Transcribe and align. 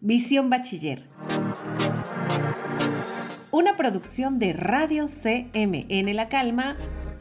Visión 0.00 0.50
Bachiller. 0.50 1.04
Una 3.50 3.76
producción 3.76 4.38
de 4.38 4.52
Radio 4.52 5.06
CMN 5.06 6.14
La 6.14 6.28
Calma 6.28 6.76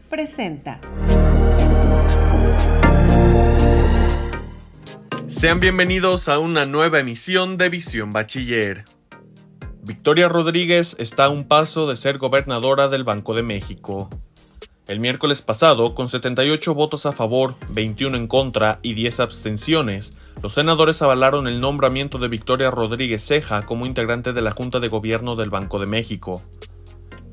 presenta. 0.10 0.80
Sean 5.28 5.60
bienvenidos 5.60 6.30
a 6.30 6.40
una 6.40 6.66
nueva 6.66 7.00
emisión 7.00 7.58
de 7.58 7.70
Visión 7.70 8.10
Bachiller. 8.10 8.86
Victoria 9.84 10.28
Rodríguez 10.28 10.96
está 11.00 11.26
a 11.26 11.30
un 11.30 11.46
paso 11.46 11.88
de 11.88 11.96
ser 11.96 12.18
gobernadora 12.18 12.88
del 12.88 13.04
Banco 13.04 13.34
de 13.34 13.44
México. 13.44 14.10
El 14.88 15.02
miércoles 15.02 15.42
pasado, 15.42 15.94
con 15.96 16.08
78 16.08 16.74
votos 16.74 17.06
a 17.06 17.12
favor, 17.12 17.56
21 17.74 18.16
en 18.16 18.28
contra 18.28 18.80
y 18.82 18.94
10 18.94 19.20
abstenciones, 19.20 20.18
los 20.42 20.54
senadores 20.54 21.02
avalaron 21.02 21.50
el 21.50 21.60
nombramiento 21.60 22.20
de 22.20 22.30
Victoria 22.30 22.72
Rodríguez 22.72 23.22
Ceja 23.22 23.64
como 23.64 23.86
integrante 23.86 24.32
de 24.32 24.42
la 24.42 24.52
Junta 24.52 24.80
de 24.80 24.88
Gobierno 24.88 25.36
del 25.36 25.50
Banco 25.50 25.80
de 25.80 25.88
México. 25.88 26.42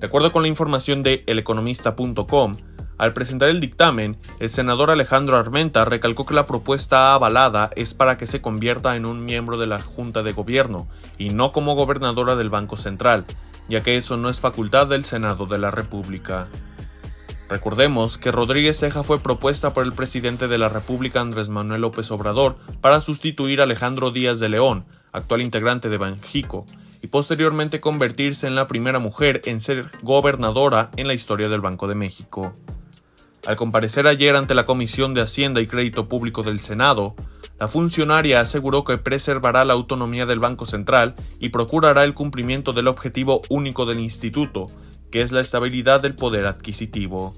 De 0.00 0.08
acuerdo 0.08 0.32
con 0.32 0.42
la 0.42 0.48
información 0.48 1.04
de 1.04 1.22
eleconomista.com, 1.28 2.54
al 2.98 3.12
presentar 3.12 3.48
el 3.48 3.60
dictamen, 3.60 4.18
el 4.40 4.50
senador 4.50 4.90
Alejandro 4.90 5.36
Armenta 5.36 5.84
recalcó 5.84 6.26
que 6.26 6.34
la 6.34 6.46
propuesta 6.46 7.14
avalada 7.14 7.70
es 7.76 7.94
para 7.94 8.18
que 8.18 8.26
se 8.26 8.40
convierta 8.40 8.96
en 8.96 9.06
un 9.06 9.24
miembro 9.24 9.58
de 9.58 9.68
la 9.68 9.80
Junta 9.80 10.24
de 10.24 10.32
Gobierno 10.32 10.88
y 11.18 11.30
no 11.30 11.52
como 11.52 11.76
gobernadora 11.76 12.34
del 12.34 12.50
Banco 12.50 12.76
Central, 12.76 13.24
ya 13.68 13.84
que 13.84 13.96
eso 13.96 14.16
no 14.16 14.28
es 14.28 14.40
facultad 14.40 14.88
del 14.88 15.04
Senado 15.04 15.46
de 15.46 15.58
la 15.58 15.70
República. 15.70 16.48
Recordemos 17.54 18.18
que 18.18 18.32
Rodríguez 18.32 18.80
Ceja 18.80 19.04
fue 19.04 19.20
propuesta 19.20 19.72
por 19.72 19.84
el 19.84 19.92
presidente 19.92 20.48
de 20.48 20.58
la 20.58 20.68
República 20.68 21.20
Andrés 21.20 21.48
Manuel 21.48 21.82
López 21.82 22.10
Obrador 22.10 22.56
para 22.80 23.00
sustituir 23.00 23.60
a 23.60 23.62
Alejandro 23.62 24.10
Díaz 24.10 24.40
de 24.40 24.48
León, 24.48 24.86
actual 25.12 25.40
integrante 25.40 25.88
de 25.88 25.96
Banjico, 25.96 26.66
y 27.00 27.06
posteriormente 27.06 27.80
convertirse 27.80 28.48
en 28.48 28.56
la 28.56 28.66
primera 28.66 28.98
mujer 28.98 29.40
en 29.44 29.60
ser 29.60 29.88
gobernadora 30.02 30.90
en 30.96 31.06
la 31.06 31.14
historia 31.14 31.48
del 31.48 31.60
Banco 31.60 31.86
de 31.86 31.94
México. 31.94 32.56
Al 33.46 33.54
comparecer 33.54 34.08
ayer 34.08 34.34
ante 34.34 34.56
la 34.56 34.66
Comisión 34.66 35.14
de 35.14 35.20
Hacienda 35.20 35.60
y 35.60 35.66
Crédito 35.66 36.08
Público 36.08 36.42
del 36.42 36.58
Senado, 36.58 37.14
la 37.60 37.68
funcionaria 37.68 38.40
aseguró 38.40 38.82
que 38.82 38.98
preservará 38.98 39.64
la 39.64 39.74
autonomía 39.74 40.26
del 40.26 40.40
Banco 40.40 40.66
Central 40.66 41.14
y 41.38 41.50
procurará 41.50 42.02
el 42.02 42.14
cumplimiento 42.14 42.72
del 42.72 42.88
objetivo 42.88 43.42
único 43.48 43.86
del 43.86 44.00
instituto, 44.00 44.66
que 45.14 45.22
es 45.22 45.30
la 45.30 45.40
estabilidad 45.40 46.00
del 46.00 46.16
poder 46.16 46.44
adquisitivo. 46.48 47.34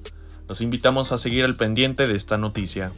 Los 0.48 0.62
invitamos 0.62 1.12
a 1.12 1.18
seguir 1.18 1.44
al 1.44 1.56
pendiente 1.56 2.06
de 2.06 2.16
esta 2.16 2.38
noticia. 2.38 2.90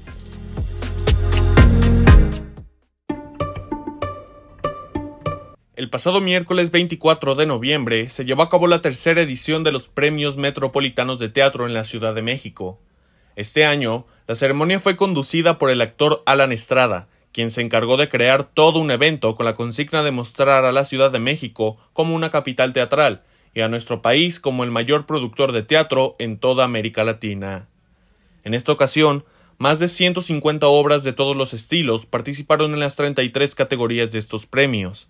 El 5.75 5.91
pasado 5.91 6.21
miércoles 6.21 6.71
24 6.71 7.35
de 7.35 7.47
noviembre 7.47 8.09
se 8.09 8.25
llevó 8.25 8.43
a 8.43 8.49
cabo 8.49 8.69
la 8.69 8.81
tercera 8.81 9.21
edición 9.21 9.65
de 9.65 9.73
los 9.73 9.89
Premios 9.89 10.37
Metropolitanos 10.37 11.19
de 11.19 11.29
Teatro 11.29 11.67
en 11.67 11.75
la 11.75 11.83
Ciudad 11.83 12.15
de 12.15 12.23
México. 12.23 12.79
Este 13.35 13.67
año, 13.67 14.07
la 14.29 14.37
ceremonia 14.37 14.79
fue 14.79 14.97
conducida 14.97 15.59
por 15.59 15.71
el 15.71 15.81
actor 15.81 16.23
Alan 16.25 16.53
Estrada, 16.53 17.09
quien 17.33 17.51
se 17.51 17.63
encargó 17.63 17.97
de 17.97 18.09
crear 18.09 18.45
todo 18.45 18.79
un 18.79 18.93
evento 18.93 19.35
con 19.35 19.45
la 19.45 19.57
consigna 19.57 20.05
de 20.05 20.13
mostrar 20.13 20.65
a 20.65 20.71
la 20.71 20.85
Ciudad 20.85 21.11
de 21.11 21.19
México 21.19 21.79
como 21.93 22.15
una 22.15 22.31
capital 22.31 22.73
teatral 22.73 23.25
y 23.55 23.61
a 23.61 23.69
nuestro 23.69 24.03
país 24.03 24.41
como 24.41 24.65
el 24.65 24.71
mayor 24.71 25.07
productor 25.07 25.53
de 25.53 25.63
teatro 25.63 26.17
en 26.19 26.39
toda 26.39 26.65
América 26.65 27.05
Latina. 27.05 27.69
En 28.45 28.55
esta 28.55 28.73
ocasión, 28.73 29.25
más 29.59 29.81
de 29.81 29.89
150 29.89 30.67
obras 30.69 31.03
de 31.03 31.13
todos 31.13 31.37
los 31.37 31.53
estilos 31.53 32.07
participaron 32.07 32.73
en 32.73 32.81
las 32.81 32.95
33 32.95 33.57
categorías 33.57 34.11
de 34.13 34.19
estos 34.21 34.47
premios. 34.47 35.09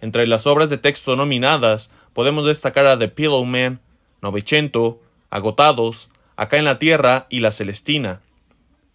Entre 0.00 0.26
las 0.26 0.46
obras 0.46 0.70
de 0.70 0.78
texto 0.78 1.16
nominadas 1.16 1.90
podemos 2.12 2.46
destacar 2.46 2.86
a 2.86 2.98
The 2.98 3.08
Pillow 3.08 3.44
Man, 3.44 3.80
Novecento, 4.22 5.00
Agotados, 5.28 6.10
Acá 6.36 6.56
en 6.56 6.64
la 6.64 6.78
Tierra 6.78 7.26
y 7.28 7.40
La 7.40 7.50
Celestina. 7.50 8.20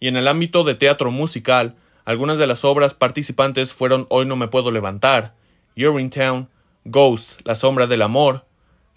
Y 0.00 0.08
en 0.08 0.16
el 0.16 0.28
ámbito 0.28 0.64
de 0.64 0.74
teatro 0.74 1.10
musical, 1.10 1.76
algunas 2.06 2.38
de 2.38 2.46
las 2.46 2.64
obras 2.64 2.94
participantes 2.94 3.74
fueron 3.74 4.06
Hoy 4.08 4.24
no 4.24 4.36
me 4.36 4.48
puedo 4.48 4.70
levantar, 4.70 5.34
Urinetown, 5.76 6.48
Ghost, 6.84 7.40
La 7.44 7.54
sombra 7.54 7.86
del 7.86 8.00
amor, 8.00 8.45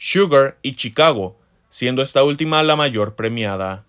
Sugar 0.01 0.57
y 0.61 0.75
Chicago, 0.75 1.37
siendo 1.67 2.01
esta 2.01 2.23
última 2.23 2.63
la 2.63 2.77
mayor 2.77 3.15
premiada. 3.15 3.83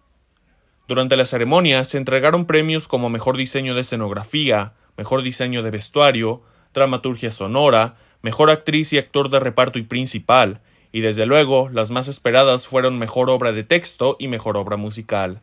Durante 0.88 1.16
la 1.16 1.24
ceremonia 1.24 1.84
se 1.84 1.98
entregaron 1.98 2.46
premios 2.46 2.88
como 2.88 3.08
Mejor 3.08 3.36
Diseño 3.36 3.76
de 3.76 3.82
Escenografía, 3.82 4.72
Mejor 4.96 5.22
Diseño 5.22 5.62
de 5.62 5.70
Vestuario, 5.70 6.42
Dramaturgia 6.74 7.30
Sonora, 7.30 7.94
Mejor 8.22 8.50
Actriz 8.50 8.92
y 8.92 8.98
Actor 8.98 9.30
de 9.30 9.38
Reparto 9.38 9.78
y 9.78 9.84
Principal, 9.84 10.60
y 10.90 10.98
desde 10.98 11.26
luego 11.26 11.68
las 11.72 11.92
más 11.92 12.08
esperadas 12.08 12.66
fueron 12.66 12.98
Mejor 12.98 13.30
Obra 13.30 13.52
de 13.52 13.62
Texto 13.62 14.16
y 14.18 14.26
Mejor 14.26 14.56
Obra 14.56 14.76
Musical. 14.76 15.40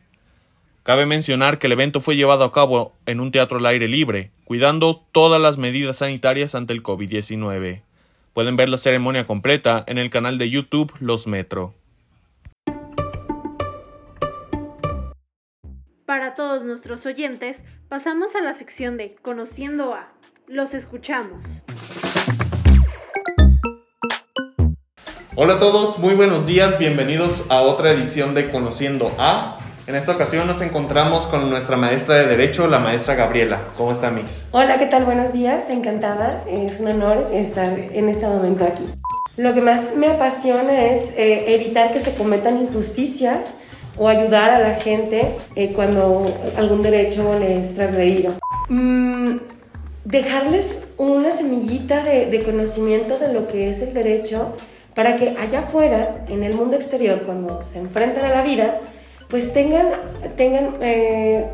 Cabe 0.82 1.06
mencionar 1.06 1.58
que 1.58 1.68
el 1.68 1.72
evento 1.72 2.02
fue 2.02 2.14
llevado 2.14 2.44
a 2.44 2.52
cabo 2.52 2.94
en 3.06 3.20
un 3.20 3.32
teatro 3.32 3.56
al 3.56 3.64
aire 3.64 3.88
libre, 3.88 4.32
cuidando 4.44 5.02
todas 5.12 5.40
las 5.40 5.56
medidas 5.56 5.96
sanitarias 5.96 6.54
ante 6.54 6.74
el 6.74 6.82
COVID-19. 6.82 7.87
Pueden 8.32 8.56
ver 8.56 8.68
la 8.68 8.78
ceremonia 8.78 9.26
completa 9.26 9.84
en 9.86 9.98
el 9.98 10.10
canal 10.10 10.38
de 10.38 10.50
YouTube 10.50 10.92
Los 11.00 11.26
Metro. 11.26 11.74
Para 16.06 16.34
todos 16.34 16.64
nuestros 16.64 17.04
oyentes, 17.04 17.58
pasamos 17.88 18.34
a 18.34 18.40
la 18.40 18.54
sección 18.54 18.96
de 18.96 19.16
Conociendo 19.22 19.92
a. 19.94 20.08
Los 20.46 20.72
escuchamos. 20.72 21.42
Hola 25.34 25.54
a 25.54 25.58
todos, 25.58 25.98
muy 25.98 26.14
buenos 26.14 26.46
días, 26.46 26.78
bienvenidos 26.78 27.48
a 27.50 27.60
otra 27.60 27.92
edición 27.92 28.34
de 28.34 28.50
Conociendo 28.50 29.12
a. 29.18 29.57
En 29.88 29.94
esta 29.94 30.12
ocasión 30.12 30.46
nos 30.46 30.60
encontramos 30.60 31.28
con 31.28 31.48
nuestra 31.48 31.78
maestra 31.78 32.16
de 32.16 32.26
Derecho, 32.26 32.66
la 32.66 32.78
maestra 32.78 33.14
Gabriela. 33.14 33.62
¿Cómo 33.78 33.92
está, 33.92 34.10
Miss? 34.10 34.46
Hola, 34.50 34.78
¿qué 34.78 34.84
tal? 34.84 35.06
Buenos 35.06 35.32
días, 35.32 35.70
encantada. 35.70 36.44
Es 36.46 36.78
un 36.80 36.88
honor 36.88 37.30
estar 37.32 37.72
en 37.78 38.10
este 38.10 38.26
momento 38.26 38.64
aquí. 38.64 38.84
Lo 39.38 39.54
que 39.54 39.62
más 39.62 39.96
me 39.96 40.08
apasiona 40.08 40.78
es 40.84 41.08
eh, 41.16 41.54
evitar 41.54 41.90
que 41.94 42.00
se 42.00 42.12
cometan 42.12 42.60
injusticias 42.60 43.38
o 43.96 44.08
ayudar 44.08 44.50
a 44.50 44.58
la 44.58 44.74
gente 44.74 45.26
eh, 45.56 45.72
cuando 45.72 46.26
algún 46.58 46.82
derecho 46.82 47.38
les 47.38 47.68
es 47.68 47.74
transgredido. 47.74 48.34
Mm, 48.68 49.38
dejarles 50.04 50.80
una 50.98 51.30
semillita 51.30 52.04
de, 52.04 52.26
de 52.26 52.42
conocimiento 52.42 53.18
de 53.18 53.32
lo 53.32 53.48
que 53.48 53.70
es 53.70 53.80
el 53.80 53.94
derecho 53.94 54.54
para 54.94 55.16
que 55.16 55.30
allá 55.38 55.60
afuera, 55.60 56.26
en 56.28 56.42
el 56.42 56.52
mundo 56.52 56.76
exterior, 56.76 57.22
cuando 57.24 57.64
se 57.64 57.78
enfrentan 57.78 58.26
a 58.26 58.28
la 58.28 58.42
vida, 58.42 58.80
pues 59.28 59.52
tengan, 59.52 59.86
tengan 60.36 60.76
eh, 60.80 61.46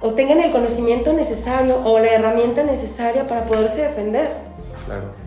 o 0.00 0.10
tengan 0.12 0.40
el 0.40 0.52
conocimiento 0.52 1.12
necesario 1.12 1.80
o 1.84 1.98
la 1.98 2.08
herramienta 2.08 2.62
necesaria 2.62 3.26
para 3.26 3.44
poderse 3.44 3.82
defender 3.82 4.28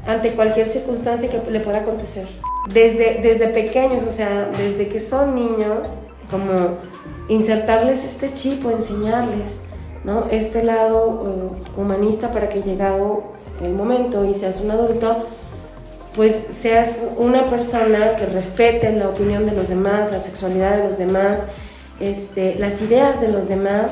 ante 0.07 0.31
cualquier 0.33 0.67
circunstancia 0.67 1.29
que 1.29 1.51
le 1.51 1.59
pueda 1.59 1.79
acontecer. 1.79 2.27
Desde, 2.73 3.19
desde 3.21 3.47
pequeños, 3.49 4.03
o 4.03 4.11
sea, 4.11 4.49
desde 4.57 4.87
que 4.87 4.99
son 4.99 5.35
niños, 5.35 5.99
como 6.31 6.77
insertarles 7.27 8.03
este 8.03 8.33
chip 8.33 8.65
o 8.65 8.71
enseñarles 8.71 9.61
¿no? 10.03 10.25
este 10.31 10.63
lado 10.63 11.51
eh, 11.55 11.79
humanista 11.79 12.31
para 12.31 12.49
que 12.49 12.61
llegado 12.61 13.23
el 13.61 13.73
momento 13.73 14.25
y 14.25 14.33
seas 14.33 14.61
un 14.61 14.71
adulto, 14.71 15.25
pues 16.16 16.46
seas 16.62 17.01
una 17.18 17.50
persona 17.50 18.16
que 18.16 18.25
respete 18.25 18.91
la 18.94 19.09
opinión 19.09 19.46
de 19.46 19.53
los 19.53 19.69
demás, 19.69 20.12
la 20.12 20.19
sexualidad 20.19 20.78
de 20.78 20.84
los 20.84 20.97
demás, 20.97 21.40
este, 22.00 22.56
las 22.56 22.81
ideas 22.81 23.19
de 23.22 23.29
los 23.29 23.47
demás. 23.47 23.91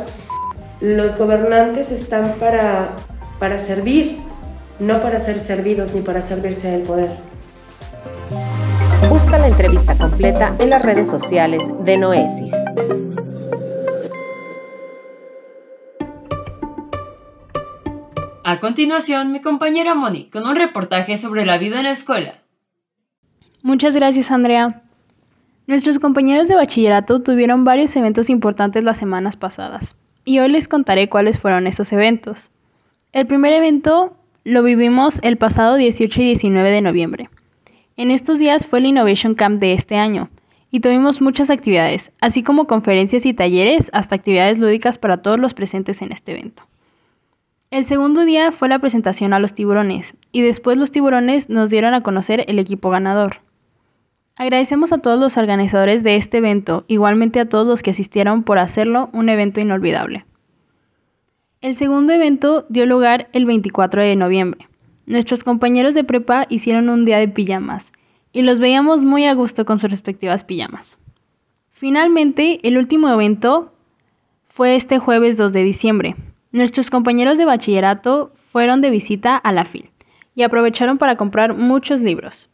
Los 0.80 1.18
gobernantes 1.18 1.92
están 1.92 2.36
para, 2.40 2.98
para 3.40 3.60
servir, 3.60 4.19
no 4.80 5.00
para 5.00 5.19
ser 5.19 5.40
servidos 5.40 5.94
ni 5.94 6.01
para 6.01 6.22
servirse 6.22 6.72
del 6.72 6.81
poder. 6.81 7.12
Busca 9.10 9.38
la 9.38 9.48
entrevista 9.48 9.98
completa 9.98 10.56
en 10.60 10.69
las 10.69 10.81
redes 10.81 11.10
sociales 11.10 11.62
de 11.84 11.98
Noesis. 11.98 12.54
A 18.51 18.59
continuación, 18.59 19.31
mi 19.31 19.39
compañera 19.39 19.95
Moni 19.95 20.30
con 20.30 20.45
un 20.45 20.57
reportaje 20.57 21.15
sobre 21.15 21.45
la 21.45 21.57
vida 21.57 21.77
en 21.77 21.86
la 21.86 21.92
escuela. 21.92 22.42
Muchas 23.62 23.95
gracias, 23.95 24.30
Andrea. 24.30 24.81
Nuestros 25.68 26.00
compañeros 26.00 26.50
de 26.50 26.56
bachillerato 26.56 27.21
tuvieron 27.21 27.63
varios 27.63 27.95
eventos 27.95 28.30
importantes 28.30 28.83
las 28.83 28.98
semanas 28.98 29.38
pasadas, 29.38 29.95
y 30.25 30.39
hoy 30.39 30.51
les 30.51 30.68
contaré 30.68 31.07
cuáles 31.07 31.39
fueron 31.39 31.65
esos 31.65 31.94
eventos. 31.94 32.51
El 33.13 33.25
primer 33.25 33.53
evento 33.53 34.18
lo 34.44 34.63
vivimos 34.63 35.21
el 35.24 35.38
pasado 35.38 35.77
18 35.77 36.21
y 36.21 36.25
19 36.25 36.71
de 36.71 36.81
noviembre. 36.81 37.30
En 37.95 38.12
estos 38.12 38.38
días 38.38 38.68
fue 38.68 38.80
el 38.80 38.88
Innovation 38.88 39.33
Camp 39.33 39.62
de 39.62 39.71
este 39.71 39.95
año, 39.95 40.30
y 40.71 40.81
tuvimos 40.81 41.21
muchas 41.21 41.50
actividades, 41.50 42.12
así 42.19 42.44
como 42.44 42.68
conferencias 42.68 43.25
y 43.25 43.33
talleres 43.33 43.89
hasta 43.94 44.15
actividades 44.15 44.59
lúdicas 44.59 44.97
para 44.97 45.21
todos 45.21 45.39
los 45.39 45.54
presentes 45.54 46.01
en 46.01 46.12
este 46.12 46.33
evento. 46.33 46.63
El 47.71 47.85
segundo 47.85 48.25
día 48.25 48.51
fue 48.51 48.68
la 48.68 48.79
presentación 48.79 49.31
a 49.31 49.39
los 49.39 49.53
tiburones 49.53 50.18
y 50.33 50.41
después 50.41 50.77
los 50.77 50.91
tiburones 50.91 51.50
nos 51.50 51.69
dieron 51.69 51.94
a 51.94 52.03
conocer 52.03 52.44
el 52.50 52.59
equipo 52.59 52.89
ganador. 52.89 53.38
Agradecemos 54.35 54.91
a 54.91 54.97
todos 54.97 55.18
los 55.18 55.38
organizadores 55.38 56.03
de 56.03 56.18
este 56.18 56.39
evento, 56.39 56.83
igualmente 56.89 57.39
a 57.39 57.47
todos 57.47 57.65
los 57.65 57.81
que 57.81 57.91
asistieron 57.91 58.44
por 58.44 58.59
hacerlo 58.59 59.09
un 59.13 59.29
evento 59.29 59.62
inolvidable. 59.62 60.25
El 61.62 61.77
segundo 61.77 62.12
evento 62.12 62.65
dio 62.68 62.85
lugar 62.85 63.29
el 63.31 63.45
24 63.45 64.01
de 64.01 64.18
noviembre. 64.18 64.68
Nuestros 65.06 65.45
compañeros 65.45 65.94
de 65.94 66.03
prepa 66.03 66.47
hicieron 66.50 66.89
un 66.89 67.06
día 67.06 67.19
de 67.19 67.29
pijamas 67.29 67.94
y 68.33 68.41
los 68.41 68.59
veíamos 68.59 69.06
muy 69.06 69.27
a 69.27 69.33
gusto 69.33 69.63
con 69.63 69.79
sus 69.79 69.89
respectivas 69.89 70.44
pijamas. 70.44 71.00
Finalmente, 71.69 72.59
el 72.68 72.77
último 72.77 73.07
evento 73.07 73.71
fue 74.44 74.75
este 74.75 75.00
jueves 75.00 75.38
2 75.38 75.53
de 75.53 75.63
diciembre, 75.63 76.15
Nuestros 76.51 76.89
compañeros 76.89 77.38
de 77.38 77.45
bachillerato 77.45 78.31
fueron 78.36 78.81
de 78.81 78.89
visita 78.89 79.38
a 79.38 79.53
la 79.53 79.63
FIL 79.63 79.89
y 80.36 80.44
aprovecharon 80.44 80.98
para 80.98 81.15
comprar 81.15 81.56
muchos 81.56 82.01
libros. 82.01 82.50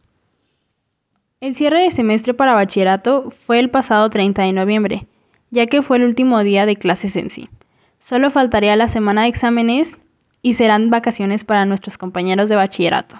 El 1.42 1.56
cierre 1.56 1.82
de 1.82 1.92
semestre 1.92 2.36
para 2.36 2.54
bachillerato 2.54 3.32
fue 3.32 3.60
el 3.60 3.72
pasado 3.72 4.10
30 4.10 4.44
de 4.44 4.54
noviembre, 4.54 5.08
ya 5.50 5.66
que 5.66 5.82
fue 5.82 5.98
el 5.98 6.04
último 6.04 6.44
día 6.44 6.68
de 6.68 6.76
clases 6.76 7.16
en 7.16 7.32
sí. 7.32 7.50
Solo 7.98 8.30
faltaría 8.30 8.76
la 8.76 8.88
semana 8.88 9.24
de 9.24 9.30
exámenes 9.30 9.98
y 10.44 10.54
serán 10.54 10.92
vacaciones 10.92 11.44
para 11.44 11.66
nuestros 11.66 11.98
compañeros 11.98 12.50
de 12.50 12.56
bachillerato. 12.56 13.20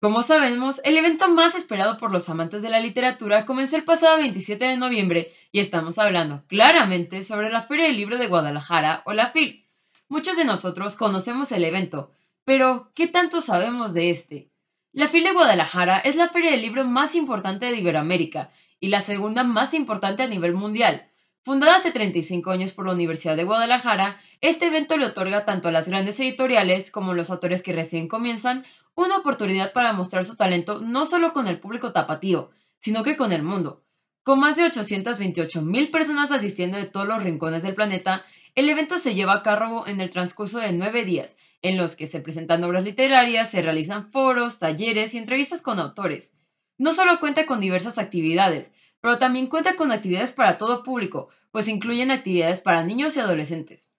Como 0.00 0.22
sabemos, 0.22 0.80
el 0.84 0.96
evento 0.96 1.28
más 1.28 1.54
esperado 1.54 1.98
por 1.98 2.10
los 2.10 2.26
amantes 2.30 2.62
de 2.62 2.70
la 2.70 2.80
literatura 2.80 3.44
comenzó 3.44 3.76
el 3.76 3.84
pasado 3.84 4.16
27 4.16 4.64
de 4.64 4.78
noviembre 4.78 5.34
y 5.52 5.60
estamos 5.60 5.98
hablando 5.98 6.42
claramente 6.46 7.22
sobre 7.22 7.50
la 7.50 7.60
Feria 7.60 7.84
del 7.84 7.98
Libro 7.98 8.16
de 8.16 8.26
Guadalajara 8.26 9.02
o 9.04 9.12
la 9.12 9.30
FIL. 9.30 9.66
Muchos 10.08 10.38
de 10.38 10.46
nosotros 10.46 10.96
conocemos 10.96 11.52
el 11.52 11.64
evento, 11.64 12.12
pero 12.46 12.92
¿qué 12.94 13.08
tanto 13.08 13.42
sabemos 13.42 13.92
de 13.92 14.08
este? 14.08 14.50
La 14.92 15.06
FIL 15.06 15.22
de 15.22 15.32
Guadalajara 15.32 15.98
es 15.98 16.16
la 16.16 16.28
feria 16.28 16.52
del 16.52 16.62
libro 16.62 16.86
más 16.86 17.14
importante 17.14 17.66
de 17.66 17.76
Iberoamérica 17.76 18.50
y 18.80 18.88
la 18.88 19.02
segunda 19.02 19.44
más 19.44 19.74
importante 19.74 20.22
a 20.22 20.28
nivel 20.28 20.54
mundial. 20.54 21.09
Fundada 21.42 21.76
hace 21.76 21.90
35 21.90 22.50
años 22.50 22.72
por 22.72 22.84
la 22.86 22.92
Universidad 22.92 23.34
de 23.34 23.44
Guadalajara, 23.44 24.20
este 24.42 24.66
evento 24.66 24.98
le 24.98 25.06
otorga 25.06 25.46
tanto 25.46 25.68
a 25.68 25.72
las 25.72 25.88
grandes 25.88 26.20
editoriales 26.20 26.90
como 26.90 27.12
a 27.12 27.14
los 27.14 27.30
autores 27.30 27.62
que 27.62 27.72
recién 27.72 28.08
comienzan 28.08 28.66
una 28.94 29.16
oportunidad 29.16 29.72
para 29.72 29.94
mostrar 29.94 30.26
su 30.26 30.36
talento 30.36 30.80
no 30.80 31.06
solo 31.06 31.32
con 31.32 31.48
el 31.48 31.58
público 31.58 31.92
tapatío, 31.92 32.50
sino 32.78 33.02
que 33.02 33.16
con 33.16 33.32
el 33.32 33.42
mundo. 33.42 33.82
Con 34.22 34.38
más 34.38 34.56
de 34.56 34.64
828 34.64 35.62
mil 35.62 35.90
personas 35.90 36.30
asistiendo 36.30 36.76
de 36.76 36.84
todos 36.84 37.08
los 37.08 37.22
rincones 37.22 37.62
del 37.62 37.74
planeta, 37.74 38.22
el 38.54 38.68
evento 38.68 38.98
se 38.98 39.14
lleva 39.14 39.32
a 39.32 39.42
cabo 39.42 39.86
en 39.86 40.02
el 40.02 40.10
transcurso 40.10 40.58
de 40.58 40.72
nueve 40.72 41.06
días, 41.06 41.38
en 41.62 41.78
los 41.78 41.96
que 41.96 42.06
se 42.06 42.20
presentan 42.20 42.62
obras 42.64 42.84
literarias, 42.84 43.50
se 43.50 43.62
realizan 43.62 44.10
foros, 44.12 44.58
talleres 44.58 45.14
y 45.14 45.18
entrevistas 45.18 45.62
con 45.62 45.78
autores. 45.78 46.34
No 46.76 46.92
solo 46.92 47.18
cuenta 47.18 47.46
con 47.46 47.60
diversas 47.60 47.96
actividades, 47.96 48.74
pero 49.00 49.18
también 49.18 49.48
cuenta 49.48 49.76
con 49.76 49.92
actividades 49.92 50.32
para 50.32 50.58
todo 50.58 50.82
público, 50.82 51.28
pues 51.50 51.68
incluyen 51.68 52.10
actividades 52.10 52.60
para 52.60 52.82
niños 52.82 53.16
y 53.16 53.20
adolescentes. 53.20 53.92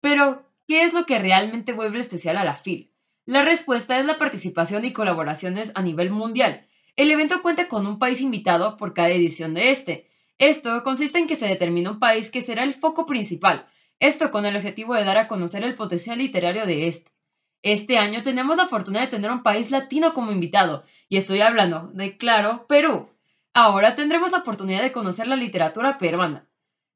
Pero, 0.00 0.46
¿qué 0.66 0.82
es 0.82 0.92
lo 0.92 1.06
que 1.06 1.18
realmente 1.18 1.72
vuelve 1.72 2.00
especial 2.00 2.36
a 2.36 2.44
la 2.44 2.56
FIL? 2.56 2.92
La 3.24 3.44
respuesta 3.44 3.98
es 3.98 4.06
la 4.06 4.18
participación 4.18 4.84
y 4.84 4.92
colaboraciones 4.92 5.72
a 5.74 5.82
nivel 5.82 6.10
mundial. 6.10 6.66
El 6.96 7.10
evento 7.10 7.42
cuenta 7.42 7.68
con 7.68 7.86
un 7.86 7.98
país 7.98 8.20
invitado 8.20 8.76
por 8.76 8.94
cada 8.94 9.10
edición 9.10 9.54
de 9.54 9.70
este. 9.70 10.10
Esto 10.38 10.82
consiste 10.82 11.18
en 11.18 11.26
que 11.26 11.36
se 11.36 11.46
determina 11.46 11.90
un 11.90 11.98
país 11.98 12.30
que 12.30 12.40
será 12.40 12.62
el 12.62 12.74
foco 12.74 13.06
principal, 13.06 13.66
esto 14.00 14.30
con 14.30 14.46
el 14.46 14.56
objetivo 14.56 14.94
de 14.94 15.04
dar 15.04 15.18
a 15.18 15.26
conocer 15.26 15.64
el 15.64 15.74
potencial 15.74 16.18
literario 16.18 16.66
de 16.66 16.86
este. 16.86 17.10
Este 17.62 17.98
año 17.98 18.22
tenemos 18.22 18.56
la 18.56 18.68
fortuna 18.68 19.00
de 19.00 19.08
tener 19.08 19.32
un 19.32 19.42
país 19.42 19.72
latino 19.72 20.14
como 20.14 20.30
invitado, 20.30 20.84
y 21.08 21.16
estoy 21.16 21.40
hablando 21.40 21.88
de, 21.92 22.16
claro, 22.16 22.66
Perú. 22.68 23.08
Ahora 23.60 23.96
tendremos 23.96 24.30
la 24.30 24.38
oportunidad 24.38 24.82
de 24.82 24.92
conocer 24.92 25.26
la 25.26 25.34
literatura 25.34 25.98
peruana. 25.98 26.46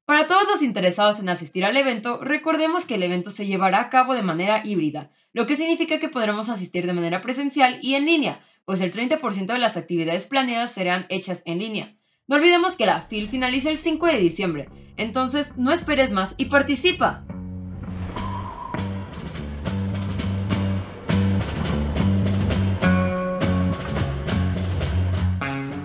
Para 0.05 0.27
todos 0.27 0.47
los 0.47 0.61
interesados 0.61 1.19
en 1.19 1.27
asistir 1.27 1.65
al 1.65 1.75
evento, 1.75 2.21
recordemos 2.23 2.85
que 2.85 2.95
el 2.95 3.03
evento 3.03 3.31
se 3.31 3.45
llevará 3.45 3.81
a 3.81 3.89
cabo 3.89 4.13
de 4.13 4.21
manera 4.21 4.65
híbrida, 4.65 5.11
lo 5.33 5.45
que 5.45 5.57
significa 5.57 5.99
que 5.99 6.07
podremos 6.07 6.47
asistir 6.47 6.85
de 6.85 6.93
manera 6.93 7.19
presencial 7.19 7.79
y 7.81 7.95
en 7.95 8.05
línea, 8.05 8.39
pues 8.63 8.79
el 8.79 8.93
30% 8.93 9.47
de 9.47 9.59
las 9.59 9.75
actividades 9.75 10.25
planeadas 10.25 10.71
serán 10.71 11.05
hechas 11.09 11.43
en 11.45 11.59
línea. 11.59 11.97
No 12.27 12.37
olvidemos 12.37 12.77
que 12.77 12.85
la 12.85 13.01
FIL 13.01 13.27
finaliza 13.27 13.69
el 13.69 13.77
5 13.77 14.05
de 14.05 14.19
diciembre, 14.19 14.69
entonces 14.95 15.57
no 15.57 15.73
esperes 15.73 16.13
más 16.13 16.33
y 16.37 16.45
participa. 16.45 17.25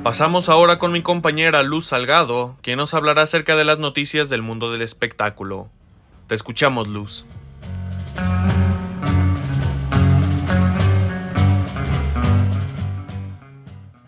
Pasamos 0.08 0.48
ahora 0.48 0.78
con 0.78 0.90
mi 0.90 1.02
compañera 1.02 1.62
Luz 1.62 1.88
Salgado, 1.88 2.56
quien 2.62 2.78
nos 2.78 2.94
hablará 2.94 3.20
acerca 3.20 3.56
de 3.56 3.66
las 3.66 3.78
noticias 3.78 4.30
del 4.30 4.40
mundo 4.40 4.72
del 4.72 4.80
espectáculo. 4.80 5.68
Te 6.28 6.34
escuchamos, 6.34 6.88
Luz. 6.88 7.26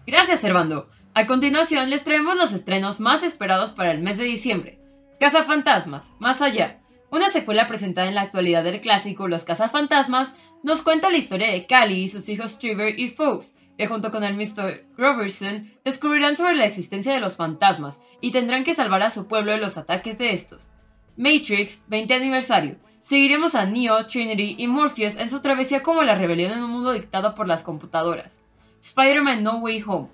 Gracias, 0.06 0.40
Servando. 0.40 0.88
A 1.12 1.26
continuación 1.26 1.90
les 1.90 2.02
traemos 2.02 2.34
los 2.34 2.54
estrenos 2.54 2.98
más 2.98 3.22
esperados 3.22 3.72
para 3.72 3.90
el 3.90 4.00
mes 4.00 4.16
de 4.16 4.24
diciembre. 4.24 4.78
Cazafantasmas, 5.20 6.10
Más 6.18 6.40
Allá. 6.40 6.80
Una 7.10 7.28
secuela 7.28 7.68
presentada 7.68 8.08
en 8.08 8.14
la 8.14 8.22
actualidad 8.22 8.64
del 8.64 8.80
clásico 8.80 9.28
Los 9.28 9.44
Cazafantasmas 9.44 10.32
nos 10.62 10.80
cuenta 10.80 11.10
la 11.10 11.18
historia 11.18 11.50
de 11.50 11.66
Callie 11.66 12.04
y 12.04 12.08
sus 12.08 12.30
hijos 12.30 12.58
Trevor 12.58 12.98
y 12.98 13.10
Fox, 13.10 13.54
que 13.80 13.86
junto 13.86 14.10
con 14.10 14.24
el 14.24 14.36
Mr. 14.36 14.84
Robertson 14.98 15.72
descubrirán 15.86 16.36
sobre 16.36 16.54
la 16.54 16.66
existencia 16.66 17.14
de 17.14 17.20
los 17.20 17.38
fantasmas 17.38 17.98
y 18.20 18.30
tendrán 18.30 18.62
que 18.62 18.74
salvar 18.74 19.02
a 19.02 19.08
su 19.08 19.26
pueblo 19.26 19.52
de 19.52 19.58
los 19.58 19.78
ataques 19.78 20.18
de 20.18 20.34
estos. 20.34 20.70
Matrix, 21.16 21.82
20 21.88 22.12
aniversario. 22.12 22.76
Seguiremos 23.00 23.54
a 23.54 23.64
Neo, 23.64 24.06
Trinity 24.06 24.56
y 24.58 24.66
Morpheus 24.66 25.16
en 25.16 25.30
su 25.30 25.40
travesía 25.40 25.82
como 25.82 26.02
la 26.02 26.14
rebelión 26.14 26.52
en 26.52 26.62
un 26.62 26.72
mundo 26.72 26.92
dictado 26.92 27.34
por 27.34 27.48
las 27.48 27.62
computadoras. 27.62 28.44
Spider-Man 28.82 29.42
No 29.42 29.60
Way 29.60 29.82
Home. 29.86 30.08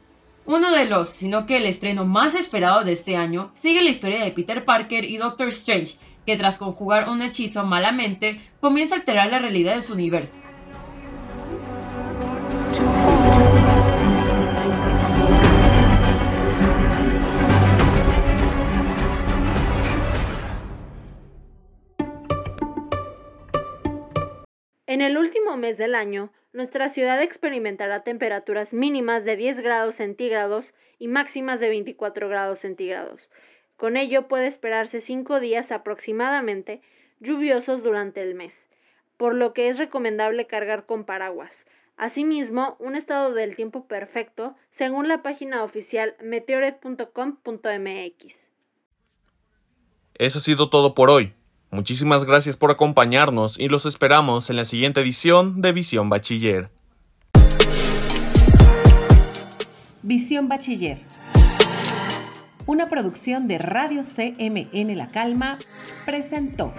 Uno 0.45 0.71
de 0.71 0.85
los, 0.85 1.09
sino 1.09 1.45
que 1.47 1.57
el 1.57 1.67
estreno 1.67 2.05
más 2.05 2.37
esperado 2.37 2.85
de 2.85 2.93
este 2.93 3.17
año, 3.17 3.51
sigue 3.55 3.83
la 3.83 3.91
historia 3.91 4.23
de 4.23 4.31
Peter 4.31 4.65
Parker 4.65 5.03
y 5.05 5.17
Doctor 5.17 5.49
Strange, 5.49 5.99
que 6.25 6.37
tras 6.37 6.59
conjugar 6.59 7.09
un 7.09 7.21
hechizo 7.21 7.65
malamente, 7.65 8.41
comienza 8.61 8.95
a 8.95 8.99
alterar 8.99 9.29
la 9.29 9.41
realidad 9.41 9.75
de 9.75 9.83
su 9.83 9.93
universo. 9.93 10.39
En 24.97 25.03
el 25.03 25.19
último 25.19 25.59
mes 25.59 25.77
del 25.77 25.95
año, 25.95 26.33
nuestra 26.55 26.89
ciudad 26.89 27.21
experimentará 27.21 28.03
temperaturas 28.03 28.73
mínimas 28.73 29.27
de 29.27 29.37
10 29.37 29.61
grados 29.61 29.97
centígrados 29.97 30.73
y 30.99 31.07
máximas 31.07 31.61
de 31.61 31.69
24 31.69 32.31
grados 32.31 32.61
centígrados. 32.61 33.21
Con 33.77 33.99
ello 33.99 34.27
puede 34.27 34.47
esperarse 34.47 35.03
5 35.03 35.39
días 35.39 35.71
aproximadamente 35.71 36.81
lluviosos 37.21 37.83
durante 37.83 38.23
el 38.23 38.35
mes, 38.35 38.55
por 39.19 39.35
lo 39.35 39.53
que 39.53 39.69
es 39.69 39.77
recomendable 39.77 40.47
cargar 40.47 40.87
con 40.87 41.05
paraguas. 41.05 41.53
Asimismo, 41.99 42.77
un 42.79 42.97
estado 42.97 43.35
del 43.35 43.55
tiempo 43.55 43.87
perfecto 43.87 44.57
según 44.79 45.09
la 45.09 45.23
página 45.23 45.63
oficial 45.63 46.17
meteoret.com.mx. 46.23 48.35
Eso 50.15 50.39
ha 50.39 50.41
sido 50.41 50.71
todo 50.71 50.95
por 50.95 51.11
hoy. 51.11 51.36
Muchísimas 51.71 52.25
gracias 52.25 52.57
por 52.57 52.71
acompañarnos 52.71 53.59
y 53.59 53.69
los 53.69 53.87
esperamos 53.87 54.51
en 54.51 54.57
la 54.57 54.65
siguiente 54.65 55.01
edición 55.01 55.61
de 55.61 55.73
Visión 55.73 56.09
Bachiller. 56.09 56.71
Visión 60.03 60.49
Bachiller. 60.49 60.99
Una 62.67 62.87
producción 62.87 63.49
de 63.49 63.59
Radio 63.59 64.03
CMN 64.03 64.97
La 64.97 65.09
Calma 65.09 65.59
presentó. 66.05 66.73